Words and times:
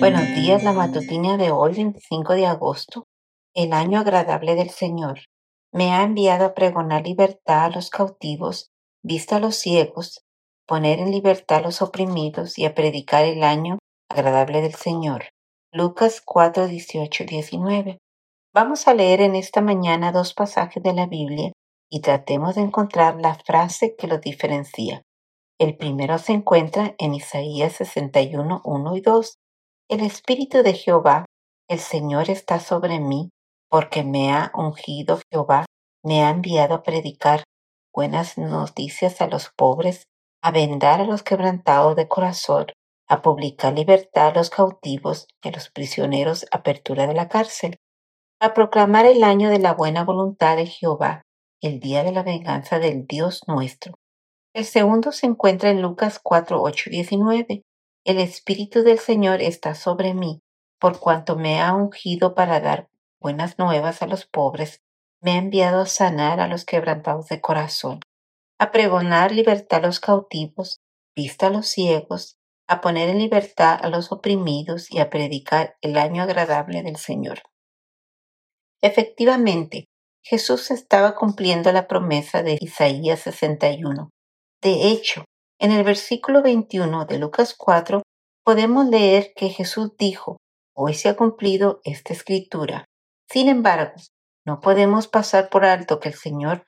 Buenos 0.00 0.28
días, 0.34 0.62
la 0.62 0.72
matutina 0.72 1.36
de 1.36 1.50
hoy, 1.50 1.74
25 1.74 2.32
de 2.32 2.46
agosto, 2.46 3.06
el 3.54 3.74
año 3.74 4.00
agradable 4.00 4.54
del 4.54 4.70
Señor. 4.70 5.20
Me 5.72 5.92
ha 5.92 6.02
enviado 6.02 6.46
a 6.46 6.54
pregonar 6.54 7.04
libertad 7.04 7.66
a 7.66 7.68
los 7.68 7.90
cautivos, 7.90 8.70
vista 9.04 9.36
a 9.36 9.40
los 9.40 9.56
ciegos, 9.56 10.24
poner 10.66 11.00
en 11.00 11.10
libertad 11.10 11.58
a 11.58 11.60
los 11.60 11.82
oprimidos 11.82 12.58
y 12.58 12.64
a 12.64 12.74
predicar 12.74 13.26
el 13.26 13.42
año 13.42 13.78
agradable 14.08 14.62
del 14.62 14.74
Señor. 14.74 15.24
Lucas 15.70 16.22
4, 16.24 16.66
18, 16.68 17.24
19. 17.24 17.98
Vamos 18.54 18.88
a 18.88 18.94
leer 18.94 19.20
en 19.20 19.34
esta 19.34 19.60
mañana 19.60 20.12
dos 20.12 20.32
pasajes 20.32 20.82
de 20.82 20.94
la 20.94 21.04
Biblia 21.08 21.52
y 21.90 22.00
tratemos 22.00 22.54
de 22.54 22.62
encontrar 22.62 23.20
la 23.20 23.34
frase 23.34 23.96
que 23.98 24.06
los 24.06 24.22
diferencia. 24.22 25.02
El 25.58 25.76
primero 25.76 26.16
se 26.16 26.32
encuentra 26.32 26.94
en 26.96 27.12
Isaías 27.12 27.74
61, 27.74 28.62
1 28.64 28.96
y 28.96 29.00
2. 29.02 29.36
El 29.90 30.02
Espíritu 30.02 30.62
de 30.62 30.74
Jehová, 30.74 31.24
el 31.68 31.80
Señor 31.80 32.30
está 32.30 32.60
sobre 32.60 33.00
mí, 33.00 33.30
porque 33.68 34.04
me 34.04 34.32
ha 34.32 34.52
ungido 34.54 35.18
Jehová, 35.32 35.66
me 36.04 36.22
ha 36.22 36.30
enviado 36.30 36.76
a 36.76 36.82
predicar 36.84 37.42
buenas 37.92 38.38
noticias 38.38 39.20
a 39.20 39.26
los 39.26 39.50
pobres, 39.50 40.04
a 40.44 40.52
vendar 40.52 41.00
a 41.00 41.06
los 41.06 41.24
quebrantados 41.24 41.96
de 41.96 42.06
corazón, 42.06 42.66
a 43.08 43.20
publicar 43.20 43.72
libertad 43.72 44.28
a 44.28 44.34
los 44.34 44.48
cautivos 44.48 45.26
y 45.42 45.48
a 45.48 45.50
los 45.50 45.70
prisioneros 45.70 46.46
apertura 46.52 47.08
de 47.08 47.14
la 47.14 47.28
cárcel, 47.28 47.78
a 48.40 48.54
proclamar 48.54 49.06
el 49.06 49.24
año 49.24 49.50
de 49.50 49.58
la 49.58 49.74
buena 49.74 50.04
voluntad 50.04 50.54
de 50.54 50.66
Jehová, 50.66 51.22
el 51.60 51.80
día 51.80 52.04
de 52.04 52.12
la 52.12 52.22
venganza 52.22 52.78
del 52.78 53.08
Dios 53.08 53.40
nuestro. 53.48 53.94
El 54.54 54.66
segundo 54.66 55.10
se 55.10 55.26
encuentra 55.26 55.68
en 55.70 55.82
Lucas 55.82 56.20
4, 56.22 56.62
8 56.62 56.90
19. 56.90 57.64
El 58.04 58.18
Espíritu 58.18 58.82
del 58.82 58.98
Señor 58.98 59.42
está 59.42 59.74
sobre 59.74 60.14
mí, 60.14 60.40
por 60.78 60.98
cuanto 60.98 61.36
me 61.36 61.60
ha 61.60 61.74
ungido 61.74 62.34
para 62.34 62.60
dar 62.60 62.88
buenas 63.20 63.58
nuevas 63.58 64.00
a 64.00 64.06
los 64.06 64.24
pobres, 64.26 64.80
me 65.20 65.32
ha 65.32 65.36
enviado 65.36 65.82
a 65.82 65.86
sanar 65.86 66.40
a 66.40 66.46
los 66.46 66.64
quebrantados 66.64 67.28
de 67.28 67.42
corazón, 67.42 68.00
a 68.58 68.70
pregonar 68.70 69.32
libertad 69.32 69.84
a 69.84 69.86
los 69.86 70.00
cautivos, 70.00 70.80
vista 71.14 71.48
a 71.48 71.50
los 71.50 71.66
ciegos, 71.66 72.38
a 72.66 72.80
poner 72.80 73.10
en 73.10 73.18
libertad 73.18 73.78
a 73.82 73.88
los 73.90 74.12
oprimidos 74.12 74.90
y 74.90 75.00
a 75.00 75.10
predicar 75.10 75.76
el 75.82 75.98
año 75.98 76.22
agradable 76.22 76.82
del 76.82 76.96
Señor. 76.96 77.42
Efectivamente, 78.80 79.86
Jesús 80.22 80.70
estaba 80.70 81.14
cumpliendo 81.14 81.70
la 81.72 81.86
promesa 81.86 82.42
de 82.42 82.56
Isaías 82.60 83.20
61. 83.20 84.10
De 84.62 84.88
hecho, 84.88 85.24
en 85.60 85.72
el 85.72 85.84
versículo 85.84 86.42
21 86.42 87.04
de 87.04 87.18
Lucas 87.18 87.54
4 87.56 88.02
podemos 88.42 88.86
leer 88.86 89.32
que 89.36 89.50
Jesús 89.50 89.94
dijo, 89.98 90.38
hoy 90.74 90.94
se 90.94 91.10
ha 91.10 91.16
cumplido 91.16 91.80
esta 91.84 92.14
escritura. 92.14 92.86
Sin 93.28 93.48
embargo, 93.48 93.92
no 94.46 94.60
podemos 94.60 95.06
pasar 95.06 95.50
por 95.50 95.66
alto 95.66 96.00
que 96.00 96.08
el 96.08 96.14
Señor 96.14 96.64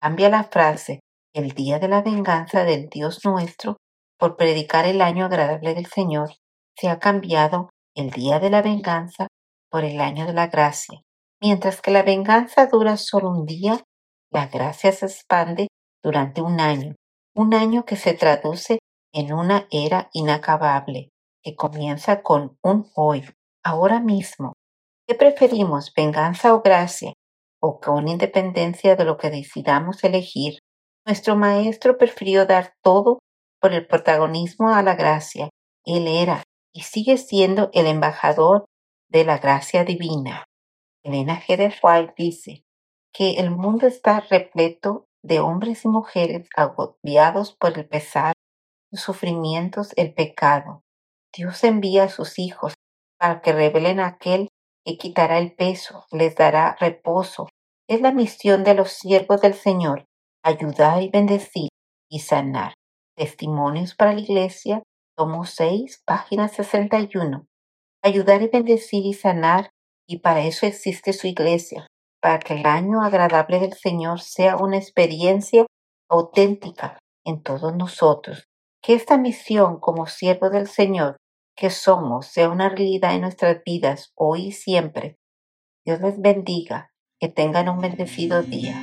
cambia 0.00 0.30
la 0.30 0.44
frase 0.44 1.00
el 1.34 1.50
día 1.50 1.80
de 1.80 1.88
la 1.88 2.02
venganza 2.02 2.62
del 2.62 2.88
Dios 2.88 3.24
nuestro 3.24 3.78
por 4.16 4.36
predicar 4.36 4.86
el 4.86 5.02
año 5.02 5.26
agradable 5.26 5.74
del 5.74 5.86
Señor, 5.86 6.30
se 6.76 6.88
ha 6.88 7.00
cambiado 7.00 7.68
el 7.96 8.10
día 8.10 8.38
de 8.38 8.48
la 8.48 8.62
venganza 8.62 9.26
por 9.70 9.84
el 9.84 10.00
año 10.00 10.24
de 10.24 10.32
la 10.32 10.46
gracia. 10.46 11.02
Mientras 11.42 11.82
que 11.82 11.90
la 11.90 12.04
venganza 12.04 12.66
dura 12.66 12.96
solo 12.96 13.28
un 13.28 13.44
día, 13.44 13.82
la 14.30 14.46
gracia 14.46 14.92
se 14.92 15.06
expande 15.06 15.66
durante 16.02 16.40
un 16.40 16.60
año, 16.60 16.94
un 17.36 17.52
año 17.52 17.84
que 17.84 17.96
se 17.96 18.14
traduce 18.14 18.78
en 19.12 19.32
una 19.32 19.68
era 19.70 20.08
inacabable, 20.12 21.10
que 21.42 21.54
comienza 21.54 22.22
con 22.22 22.58
un 22.62 22.90
hoy, 22.94 23.24
ahora 23.62 24.00
mismo. 24.00 24.54
¿Qué 25.06 25.14
preferimos, 25.14 25.92
venganza 25.94 26.54
o 26.54 26.62
gracia? 26.62 27.12
O 27.60 27.78
con 27.78 28.08
independencia 28.08 28.96
de 28.96 29.04
lo 29.04 29.18
que 29.18 29.30
decidamos 29.30 30.02
elegir, 30.02 30.60
nuestro 31.06 31.36
maestro 31.36 31.98
prefirió 31.98 32.46
dar 32.46 32.74
todo 32.82 33.18
por 33.60 33.74
el 33.74 33.86
protagonismo 33.86 34.70
a 34.70 34.82
la 34.82 34.94
gracia. 34.94 35.50
Él 35.84 36.08
era 36.08 36.42
y 36.74 36.80
sigue 36.80 37.18
siendo 37.18 37.70
el 37.74 37.86
embajador 37.86 38.64
de 39.08 39.24
la 39.24 39.38
gracia 39.38 39.84
divina. 39.84 40.46
Elena 41.04 41.40
G. 41.40 41.72
White 41.82 42.14
dice 42.16 42.64
que 43.12 43.34
el 43.34 43.50
mundo 43.50 43.86
está 43.86 44.20
repleto 44.20 45.05
de 45.26 45.40
hombres 45.40 45.84
y 45.84 45.88
mujeres 45.88 46.48
agobiados 46.56 47.56
por 47.58 47.76
el 47.76 47.88
pesar, 47.88 48.32
los 48.92 49.02
sufrimientos, 49.02 49.92
el 49.96 50.14
pecado. 50.14 50.82
Dios 51.34 51.64
envía 51.64 52.04
a 52.04 52.08
sus 52.08 52.38
hijos 52.38 52.74
para 53.18 53.40
que 53.40 53.52
revelen 53.52 54.00
a 54.00 54.06
aquel 54.06 54.48
que 54.84 54.96
quitará 54.96 55.38
el 55.38 55.54
peso, 55.54 56.06
les 56.12 56.36
dará 56.36 56.76
reposo. 56.78 57.48
Es 57.88 58.00
la 58.00 58.12
misión 58.12 58.62
de 58.62 58.74
los 58.74 58.92
siervos 58.92 59.40
del 59.40 59.54
Señor, 59.54 60.04
ayudar 60.44 61.02
y 61.02 61.08
bendecir 61.08 61.68
y 62.08 62.20
sanar. 62.20 62.74
Testimonios 63.16 63.94
para 63.94 64.12
la 64.12 64.20
Iglesia, 64.20 64.82
tomo 65.16 65.44
6, 65.44 66.02
página 66.04 66.48
61. 66.48 67.46
Ayudar 68.02 68.42
y 68.42 68.48
bendecir 68.48 69.04
y 69.04 69.14
sanar, 69.14 69.70
y 70.08 70.18
para 70.18 70.44
eso 70.44 70.66
existe 70.66 71.12
su 71.12 71.26
Iglesia, 71.26 71.88
para 72.26 72.40
que 72.40 72.54
el 72.54 72.66
año 72.66 73.02
agradable 73.02 73.60
del 73.60 73.74
Señor 73.74 74.20
sea 74.20 74.56
una 74.56 74.78
experiencia 74.78 75.64
auténtica 76.10 76.98
en 77.24 77.40
todos 77.40 77.76
nosotros. 77.76 78.48
Que 78.82 78.94
esta 78.94 79.16
misión 79.16 79.78
como 79.78 80.08
siervo 80.08 80.50
del 80.50 80.66
Señor 80.66 81.18
que 81.56 81.70
somos 81.70 82.26
sea 82.26 82.48
una 82.48 82.68
realidad 82.68 83.14
en 83.14 83.20
nuestras 83.20 83.62
vidas 83.64 84.10
hoy 84.16 84.46
y 84.46 84.52
siempre. 84.52 85.14
Dios 85.84 86.00
les 86.00 86.20
bendiga. 86.20 86.90
Que 87.20 87.28
tengan 87.28 87.68
un 87.68 87.80
bendecido 87.80 88.42
día. 88.42 88.74